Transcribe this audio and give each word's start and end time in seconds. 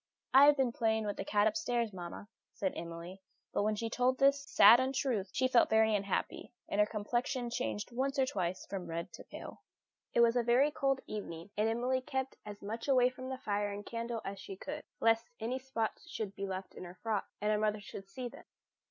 "I 0.33 0.45
have 0.47 0.57
been 0.57 0.71
playing 0.71 1.05
with 1.05 1.17
the 1.17 1.23
cat 1.23 1.45
upstairs, 1.45 1.93
mamma," 1.93 2.27
said 2.55 2.73
Emily. 2.75 3.21
But 3.53 3.61
when 3.61 3.75
she 3.75 3.87
told 3.87 4.17
this 4.17 4.41
sad 4.49 4.79
untruth 4.79 5.29
she 5.31 5.47
felt 5.47 5.69
very 5.69 5.93
unhappy, 5.95 6.51
and 6.67 6.79
her 6.81 6.87
complexion 6.87 7.51
changed 7.51 7.91
once 7.91 8.17
or 8.17 8.25
twice 8.25 8.65
from 8.65 8.87
red 8.87 9.13
to 9.13 9.23
pale. 9.23 9.61
It 10.15 10.21
was 10.21 10.35
a 10.35 10.71
cold 10.71 11.01
evening, 11.05 11.51
and 11.55 11.69
Emily 11.69 12.01
kept 12.01 12.35
as 12.47 12.63
much 12.63 12.87
away 12.87 13.09
from 13.09 13.29
the 13.29 13.37
fire 13.37 13.69
and 13.71 13.85
candle 13.85 14.21
as 14.25 14.39
she 14.39 14.55
could, 14.55 14.81
lest 14.99 15.29
any 15.39 15.59
spots 15.59 16.07
should 16.09 16.33
be 16.33 16.47
left 16.47 16.73
in 16.73 16.83
her 16.83 16.95
frock, 17.03 17.27
and 17.39 17.51
her 17.51 17.59
mother 17.59 17.79
should 17.79 18.07
see 18.09 18.27
them. 18.27 18.45